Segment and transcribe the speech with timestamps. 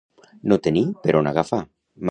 [0.53, 1.63] No tenir per on agafar.